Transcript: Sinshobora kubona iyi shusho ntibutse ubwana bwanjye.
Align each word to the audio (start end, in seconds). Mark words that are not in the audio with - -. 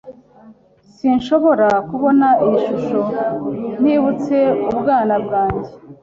Sinshobora 0.95 1.67
kubona 1.89 2.27
iyi 2.43 2.57
shusho 2.65 2.99
ntibutse 3.81 4.37
ubwana 4.71 5.15
bwanjye. 5.23 5.69